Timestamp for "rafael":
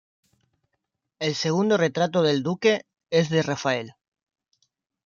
3.43-3.93